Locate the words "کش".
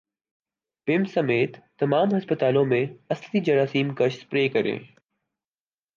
3.95-4.19